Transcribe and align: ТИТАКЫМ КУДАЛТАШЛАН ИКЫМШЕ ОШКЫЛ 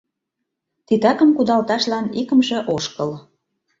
ТИТАКЫМ 0.87 1.29
КУДАЛТАШЛАН 1.37 2.05
ИКЫМШЕ 2.21 2.59
ОШКЫЛ 2.75 3.11